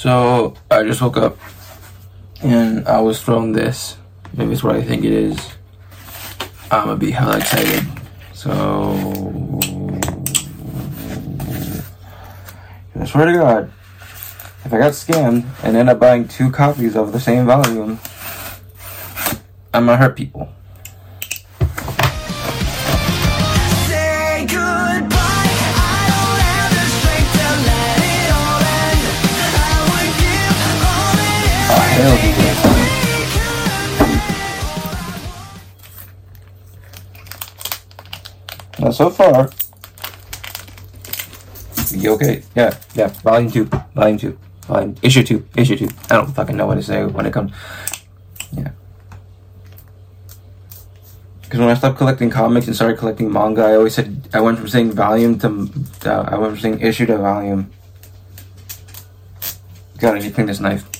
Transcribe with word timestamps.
So 0.00 0.54
I 0.70 0.82
just 0.82 1.02
woke 1.02 1.18
up 1.18 1.36
and 2.42 2.88
I 2.88 3.02
was 3.02 3.22
thrown 3.22 3.52
this. 3.52 3.98
Maybe 4.32 4.52
it's 4.52 4.64
what 4.64 4.74
I 4.74 4.80
think 4.80 5.04
it 5.04 5.12
is. 5.12 5.38
I'm 6.70 6.86
gonna 6.86 6.96
be 6.96 7.10
hella 7.10 7.36
excited. 7.36 7.84
So 8.32 8.92
I 12.98 13.04
swear 13.04 13.26
to 13.26 13.32
God, 13.34 13.72
if 14.64 14.72
I 14.72 14.78
got 14.78 14.92
scammed 14.92 15.44
and 15.62 15.76
end 15.76 15.90
up 15.90 16.00
buying 16.00 16.26
two 16.26 16.50
copies 16.50 16.96
of 16.96 17.12
the 17.12 17.20
same 17.20 17.44
volume, 17.44 18.00
I'm 19.74 19.84
gonna 19.84 19.98
hurt 19.98 20.16
people. 20.16 20.48
And 32.00 32.18
hell 32.18 32.18
yeah. 32.18 32.80
Now, 38.78 38.90
so 38.90 39.10
far, 39.10 39.50
you 41.90 42.12
okay? 42.14 42.42
Yeah, 42.56 42.78
yeah. 42.94 43.08
Volume 43.08 43.50
two, 43.50 43.64
volume 43.94 44.18
two, 44.18 44.38
volume 44.66 44.96
issue 45.02 45.22
two, 45.22 45.46
issue 45.54 45.76
two. 45.76 45.88
I 46.10 46.16
don't 46.16 46.32
fucking 46.32 46.56
know 46.56 46.66
what 46.66 46.76
to 46.76 46.82
say 46.82 47.04
when 47.04 47.26
it 47.26 47.32
comes. 47.32 47.52
Yeah. 48.52 48.70
Because 51.42 51.60
when 51.60 51.68
I 51.68 51.74
stopped 51.74 51.98
collecting 51.98 52.30
comics 52.30 52.68
and 52.68 52.76
started 52.76 52.96
collecting 52.96 53.30
manga, 53.30 53.62
I 53.62 53.74
always 53.74 53.94
said 53.94 54.28
I 54.32 54.40
went 54.40 54.58
from 54.58 54.68
saying 54.68 54.92
volume 54.92 55.38
to 55.40 55.68
uh, 56.06 56.22
I 56.22 56.38
went 56.38 56.52
from 56.52 56.60
saying 56.60 56.80
issue 56.80 57.06
to 57.06 57.18
volume. 57.18 57.70
God, 59.98 60.14
I 60.14 60.18
need 60.20 60.28
to 60.28 60.30
clean 60.30 60.46
this 60.46 60.60
knife. 60.60 60.99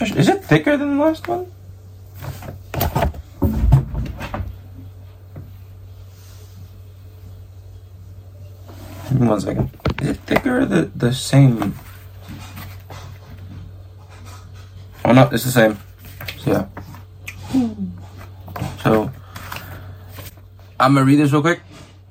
Is 0.00 0.28
it 0.28 0.44
thicker 0.44 0.76
than 0.76 0.96
the 0.96 1.04
last 1.04 1.28
one? 1.28 1.46
One 9.18 9.40
second. 9.40 9.70
Is 10.00 10.08
it 10.08 10.16
thicker 10.26 10.60
or 10.60 10.64
the, 10.64 10.90
the 10.96 11.12
same? 11.12 11.74
Oh 15.04 15.12
no, 15.12 15.28
it's 15.30 15.44
the 15.44 15.50
same. 15.50 15.78
So 16.38 16.50
yeah. 16.50 16.66
So 18.82 19.10
I'm 20.80 20.94
gonna 20.94 21.04
read 21.04 21.20
this 21.20 21.32
real 21.32 21.42
quick 21.42 21.60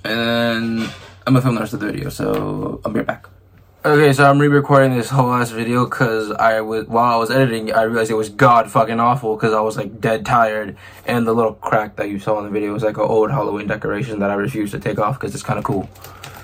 and 0.04 0.90
I'm 1.26 1.34
gonna 1.34 1.42
film 1.42 1.56
the 1.56 1.62
rest 1.62 1.74
of 1.74 1.80
the 1.80 1.88
video, 1.88 2.10
so 2.10 2.80
I'll 2.86 2.92
be 2.92 3.00
right 3.00 3.08
back. 3.08 3.31
Okay, 3.84 4.14
so 4.14 4.30
I'm 4.30 4.38
re-recording 4.38 4.96
this 4.96 5.10
whole 5.10 5.34
ass 5.34 5.50
video 5.50 5.86
because 5.86 6.30
I 6.30 6.62
was 6.62 6.86
while 6.86 7.16
I 7.16 7.18
was 7.18 7.32
editing, 7.32 7.74
I 7.74 7.82
realized 7.82 8.12
it 8.12 8.14
was 8.14 8.30
god 8.30 8.70
fucking 8.70 9.00
awful 9.00 9.36
because 9.36 9.56
I 9.56 9.62
was 9.62 9.76
like 9.76 10.00
dead 10.00 10.24
tired, 10.24 10.78
and 11.08 11.26
the 11.26 11.34
little 11.34 11.56
crack 11.56 11.96
that 11.96 12.08
you 12.08 12.20
saw 12.20 12.38
in 12.38 12.46
the 12.46 12.52
video 12.52 12.74
was 12.74 12.84
like 12.84 12.98
an 12.98 13.04
old 13.06 13.32
Halloween 13.32 13.66
decoration 13.66 14.20
that 14.20 14.30
I 14.30 14.36
refused 14.36 14.74
to 14.74 14.80
take 14.80 15.00
off 15.00 15.20
because 15.20 15.34
it's 15.34 15.42
kind 15.42 15.58
of 15.58 15.66
cool. 15.66 15.90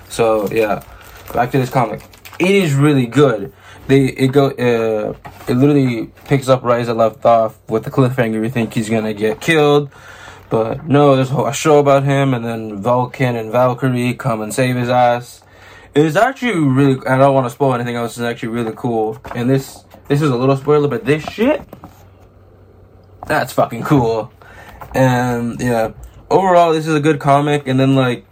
So 0.10 0.50
yeah, 0.50 0.84
back 1.32 1.52
to 1.52 1.60
this 1.60 1.70
comic. 1.70 2.02
It 2.40 2.50
is 2.50 2.74
really 2.74 3.06
good. 3.06 3.54
They 3.86 4.06
it 4.06 4.32
go 4.32 4.48
uh, 4.48 5.14
it 5.48 5.54
literally 5.54 6.08
picks 6.26 6.50
up 6.50 6.64
right 6.64 6.82
as 6.82 6.88
it 6.88 6.96
left 6.96 7.24
off 7.24 7.60
with 7.70 7.84
the 7.84 7.92
cliffhanger. 7.92 8.44
You 8.44 8.50
think 8.50 8.74
he's 8.74 8.90
gonna 8.90 9.14
get 9.14 9.42
killed, 9.42 9.92
but 10.50 10.88
no. 10.88 11.16
There's 11.16 11.30
a 11.30 11.36
whole 11.36 11.46
a 11.46 11.54
show 11.54 11.78
about 11.78 12.02
him, 12.02 12.34
and 12.34 12.44
then 12.44 12.82
Vulcan 12.82 13.36
and 13.36 13.52
Valkyrie 13.52 14.16
come 14.16 14.42
and 14.42 14.52
save 14.52 14.76
his 14.76 14.90
ass. 14.90 15.44
It's 15.96 16.16
actually 16.16 16.60
really. 16.60 17.06
I 17.08 17.18
don't 17.18 17.34
want 17.34 17.46
to 17.46 17.50
spoil 17.50 17.74
anything 17.74 17.96
else. 17.96 18.18
It's 18.18 18.24
actually 18.24 18.50
really 18.50 18.74
cool. 18.76 19.20
And 19.34 19.50
this 19.50 19.86
this 20.08 20.22
is 20.22 20.30
a 20.30 20.36
little 20.36 20.56
spoiler, 20.58 20.88
but 20.88 21.06
this 21.06 21.24
shit, 21.24 21.62
that's 23.26 23.52
fucking 23.54 23.84
cool. 23.84 24.32
And 24.94 25.60
yeah, 25.60 25.92
overall, 26.30 26.74
this 26.74 26.88
is 26.88 26.96
a 26.96 27.00
good 27.00 27.20
comic. 27.20 27.68
And 27.68 27.80
then 27.80 27.96
like, 27.96 28.26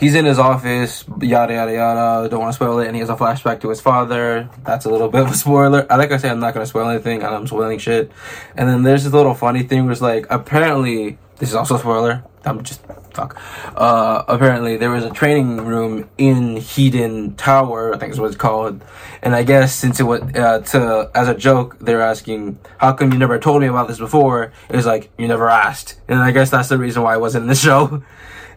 he's 0.00 0.14
in 0.14 0.24
his 0.24 0.38
office, 0.38 1.04
yada 1.20 1.54
yada 1.54 1.72
yada. 1.72 2.28
Don't 2.28 2.40
want 2.40 2.52
to 2.52 2.56
spoil 2.56 2.80
it. 2.80 2.86
And 2.86 2.96
he 2.96 3.00
has 3.00 3.10
a 3.10 3.16
flashback 3.16 3.60
to 3.60 3.68
his 3.68 3.80
father. 3.80 4.50
That's 4.64 4.84
a 4.86 4.90
little 4.90 5.08
bit 5.14 5.22
of 5.22 5.30
a 5.30 5.34
spoiler. 5.34 5.86
I 5.90 5.96
like 5.96 6.10
I 6.10 6.16
said, 6.16 6.32
I'm 6.32 6.40
not 6.40 6.54
gonna 6.54 6.66
spoil 6.66 6.88
anything, 6.88 7.22
and 7.22 7.34
I'm 7.34 7.46
spoiling 7.46 7.78
shit. 7.78 8.10
And 8.56 8.68
then 8.68 8.82
there's 8.82 9.04
this 9.04 9.12
little 9.12 9.34
funny 9.34 9.62
thing 9.62 9.84
where 9.84 9.92
it's 9.92 10.00
like, 10.00 10.26
apparently, 10.30 11.18
this 11.36 11.50
is 11.50 11.54
also 11.54 11.76
a 11.76 11.78
spoiler. 11.78 12.24
I'm 12.44 12.62
just 12.62 12.80
fuck. 13.12 13.36
Uh, 13.74 14.24
apparently, 14.28 14.76
there 14.76 14.90
was 14.90 15.04
a 15.04 15.10
training 15.10 15.58
room 15.58 16.08
in 16.18 16.56
Hedon 16.56 17.36
Tower. 17.36 17.94
I 17.94 17.98
think 17.98 18.12
is 18.12 18.20
what 18.20 18.28
it's 18.28 18.36
called. 18.36 18.84
And 19.22 19.34
I 19.34 19.42
guess 19.42 19.74
since 19.74 20.00
it 20.00 20.04
was 20.04 20.22
uh, 20.34 20.60
to 20.60 21.10
as 21.14 21.28
a 21.28 21.34
joke, 21.34 21.78
they're 21.80 22.02
asking, 22.02 22.58
"How 22.78 22.92
come 22.92 23.12
you 23.12 23.18
never 23.18 23.38
told 23.38 23.60
me 23.60 23.66
about 23.66 23.88
this 23.88 23.98
before?" 23.98 24.52
It 24.68 24.76
was 24.76 24.86
like 24.86 25.10
you 25.18 25.28
never 25.28 25.48
asked, 25.48 26.00
and 26.08 26.20
I 26.20 26.30
guess 26.30 26.50
that's 26.50 26.68
the 26.68 26.78
reason 26.78 27.02
why 27.02 27.14
I 27.14 27.18
wasn't 27.18 27.42
in 27.42 27.48
the 27.48 27.54
show. 27.68 28.02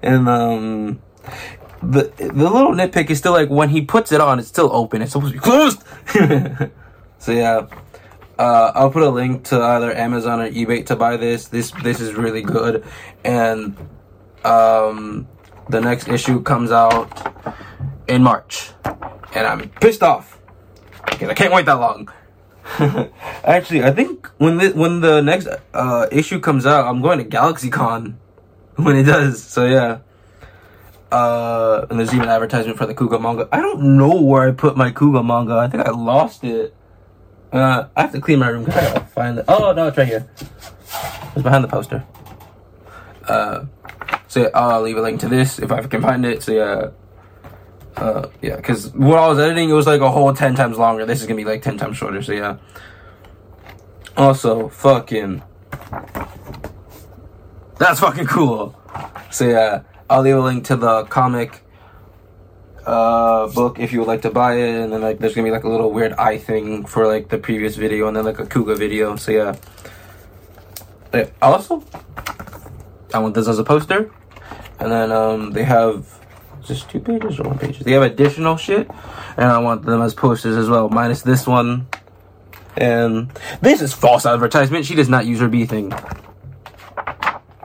And 0.02 0.28
um, 0.30 1.02
the 1.82 2.12
the 2.18 2.50
little 2.50 2.72
nitpick 2.72 3.10
is 3.10 3.18
still 3.18 3.34
like 3.34 3.50
when 3.50 3.70
he 3.70 3.82
puts 3.82 4.12
it 4.12 4.22
on, 4.22 4.40
it's 4.40 4.48
still 4.48 4.70
open. 4.72 5.02
It's 5.02 5.14
supposed 5.14 5.34
to 5.34 5.40
be 5.40 5.44
closed. 5.44 5.84
so 7.20 7.32
yeah. 7.32 7.68
Uh, 8.42 8.72
I'll 8.74 8.90
put 8.90 9.04
a 9.04 9.10
link 9.10 9.44
to 9.50 9.62
either 9.62 9.96
Amazon 9.96 10.42
or 10.42 10.50
eBay 10.50 10.84
to 10.88 10.96
buy 10.96 11.16
this. 11.16 11.50
This 11.50 11.70
this 11.84 12.02
is 12.02 12.16
really 12.16 12.42
good, 12.42 12.84
and 13.24 13.78
um, 14.44 15.28
the 15.70 15.80
next 15.80 16.08
issue 16.08 16.42
comes 16.42 16.72
out 16.72 17.08
in 18.08 18.24
March, 18.24 18.72
and 19.36 19.46
I'm 19.46 19.70
pissed 19.70 20.02
off 20.02 20.40
because 21.06 21.30
I 21.30 21.36
can't 21.36 21.54
wait 21.54 21.68
that 21.68 21.74
long. 21.74 22.12
Actually, 23.44 23.84
I 23.84 23.92
think 23.92 24.26
when 24.40 24.58
the 24.58 24.70
when 24.72 25.02
the 25.02 25.22
next 25.22 25.48
uh, 25.76 26.08
issue 26.12 26.40
comes 26.40 26.66
out, 26.66 26.88
I'm 26.88 27.00
going 27.04 27.20
to 27.20 27.26
GalaxyCon 27.26 28.16
when 28.78 28.96
it 28.96 29.04
does. 29.04 29.44
So 29.44 29.68
yeah. 29.68 30.00
Uh, 31.12 31.86
and 31.92 32.00
there's 32.00 32.12
even 32.12 32.28
advertisement 32.28 32.80
for 32.80 32.88
the 32.88 32.96
Kuga 32.96 33.22
manga. 33.22 33.48
I 33.52 33.62
don't 33.62 33.98
know 33.98 34.20
where 34.20 34.48
I 34.48 34.52
put 34.52 34.76
my 34.76 34.90
Kuga 34.90 35.24
manga. 35.24 35.58
I 35.58 35.68
think 35.68 35.86
I 35.86 35.92
lost 35.92 36.44
it. 36.44 36.74
Uh, 37.52 37.88
I 37.96 38.02
have 38.02 38.12
to 38.14 38.22
clean 38.22 38.40
my 38.40 38.48
room 38.48 38.64
because 38.64 38.82
I 38.82 38.94
gotta 38.94 39.06
find 39.08 39.38
it. 39.40 39.46
Oh 39.48 39.74
no, 39.74 39.88
it's 39.88 39.98
right 39.98 40.08
here. 40.08 40.30
It's 41.36 41.44
behind 41.44 41.64
the 41.64 41.68
poster. 41.68 42.06
Uh, 43.28 43.66
so 44.28 44.44
yeah, 44.44 44.50
I'll 44.54 44.82
leave 44.82 44.98
a 44.98 45.02
link 45.02 45.20
to 45.22 45.28
this 45.28 45.60
if 45.60 45.72
I 45.72 45.82
can 45.82 46.02
find 46.02 46.26
it. 46.26 46.44
So 46.44 46.52
yeah, 46.54 46.92
uh, 47.98 48.30
yeah, 48.42 48.56
because 48.56 48.94
when 48.94 49.18
I 49.18 49.28
was 49.28 49.38
editing, 49.38 49.70
it 49.70 49.74
was 49.74 49.88
like 49.88 50.02
a 50.02 50.10
whole 50.10 50.34
ten 50.34 50.56
times 50.56 50.78
longer. 50.78 51.06
This 51.06 51.22
is 51.22 51.28
gonna 51.28 51.38
be 51.38 51.46
like 51.46 51.62
ten 51.62 51.78
times 51.78 51.98
shorter. 51.98 52.22
So 52.22 52.32
yeah. 52.32 52.58
Also, 54.18 54.68
fucking, 54.68 55.42
that's 57.78 58.00
fucking 58.02 58.28
cool. 58.28 58.78
So 59.32 59.48
yeah, 59.48 59.84
I'll 60.10 60.22
leave 60.22 60.36
a 60.36 60.42
link 60.42 60.66
to 60.66 60.76
the 60.76 61.04
comic 61.06 61.64
uh 62.86 63.48
book 63.48 63.80
if 63.80 63.94
you 63.94 64.00
would 64.00 64.08
like 64.08 64.24
to 64.24 64.32
buy 64.32 64.56
it 64.56 64.84
and 64.84 64.92
then 64.92 65.02
like 65.02 65.20
there's 65.20 65.36
gonna 65.36 65.46
be 65.46 65.52
like 65.52 65.64
a 65.64 65.70
little 65.70 65.92
weird 65.92 66.14
eye 66.14 66.38
thing 66.38 66.84
for 66.86 67.06
like 67.06 67.30
the 67.30 67.38
previous 67.38 67.76
video 67.76 68.08
and 68.08 68.18
then 68.18 68.26
like 68.26 68.40
a 68.40 68.46
Kuga 68.46 68.78
video 68.78 69.16
so 69.16 69.32
yeah. 69.32 69.56
Yeah, 71.14 71.30
also 71.42 71.84
I 73.14 73.20
want 73.20 73.36
this 73.36 73.48
as 73.48 73.60
a 73.60 73.64
poster 73.64 74.12
and 74.80 74.92
then 74.92 75.12
um 75.12 75.52
they 75.52 75.64
have 75.64 76.08
just 76.64 76.90
two 76.90 77.00
pages 77.00 77.40
or 77.40 77.44
one 77.44 77.60
page? 77.60 77.80
They 77.80 77.92
have 77.92 78.04
additional 78.04 78.58
shit 78.58 78.90
and 79.38 79.46
I 79.46 79.60
want 79.60 79.84
them 79.84 80.02
as 80.02 80.14
posters 80.14 80.58
as 80.58 80.70
well 80.70 80.90
minus 80.90 81.22
this 81.22 81.46
one 81.46 81.88
and 82.78 83.30
this 83.62 83.82
is 83.82 83.94
false 83.94 84.26
advertisement. 84.26 84.86
She 84.86 84.96
does 84.96 85.10
not 85.10 85.26
use 85.26 85.40
her 85.40 85.50
B 85.50 85.66
thing. 85.66 85.94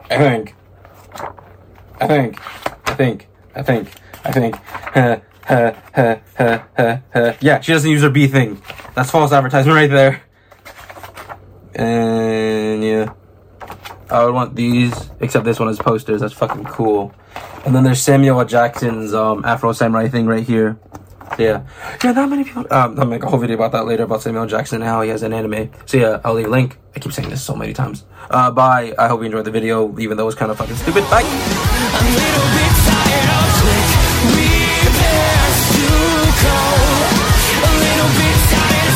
I 0.09 0.17
think. 0.17 0.55
I 1.99 2.07
think. 2.07 2.39
I 2.85 2.93
think. 2.93 3.27
I 3.55 3.63
think 3.63 3.89
I 4.23 4.31
think. 4.31 4.55
Yeah, 7.41 7.61
she 7.61 7.71
doesn't 7.71 7.89
use 7.89 8.01
her 8.01 8.09
B 8.09 8.27
thing. 8.27 8.61
That's 8.95 9.11
false 9.11 9.31
advertisement 9.31 9.75
right 9.75 9.89
there. 9.89 10.21
And 11.75 12.83
yeah. 12.83 13.13
I 14.09 14.23
would 14.23 14.33
want 14.33 14.55
these, 14.55 15.11
except 15.19 15.43
this 15.45 15.59
one 15.59 15.67
is 15.69 15.77
posters. 15.77 16.21
That's 16.21 16.33
fucking 16.33 16.63
cool. 16.65 17.13
And 17.65 17.75
then 17.75 17.83
there's 17.83 18.01
Samuel 18.01 18.45
Jackson's 18.45 19.13
um, 19.13 19.43
Afro 19.43 19.73
Samurai 19.73 20.07
thing 20.07 20.25
right 20.25 20.43
here. 20.43 20.79
Yeah. 21.37 21.67
Yeah, 22.01 22.13
not 22.13 22.29
many 22.29 22.45
people. 22.45 22.65
Um, 22.71 22.97
I'll 22.97 23.05
make 23.05 23.21
a 23.23 23.27
whole 23.27 23.37
video 23.37 23.57
about 23.57 23.73
that 23.73 23.85
later 23.85 24.03
about 24.03 24.21
Samuel 24.21 24.45
Jackson 24.47 24.81
and 24.81 24.89
how 24.89 25.01
he 25.01 25.09
has 25.09 25.23
an 25.23 25.33
anime. 25.33 25.69
So 25.85 25.97
yeah, 25.97 26.21
I'll 26.23 26.35
leave 26.35 26.45
a 26.47 26.49
link. 26.49 26.77
I 26.95 26.99
keep 26.99 27.11
saying 27.11 27.29
this 27.29 27.43
so 27.43 27.53
many 27.53 27.73
times. 27.73 28.05
Uh, 28.29 28.49
bye. 28.49 28.95
I 28.97 29.09
hope 29.09 29.19
you 29.19 29.25
enjoyed 29.25 29.43
the 29.43 29.51
video, 29.51 29.99
even 29.99 30.15
though 30.15 30.27
it's 30.27 30.37
kind 30.37 30.51
of 30.51 30.57
fucking 30.57 30.77
stupid. 30.77 31.03
Bye. 31.09 31.23
I'm 35.09 35.53
a 35.53 35.67
little 35.67 35.67
bit 35.67 35.67
tired 35.67 35.67
of 35.67 35.67
quick 35.67 35.67
repairs 35.67 35.73
to 35.73 35.87
go. 36.43 36.57
A 37.63 37.73
little 37.79 38.11
bit 38.19 38.39
tired 38.51 38.86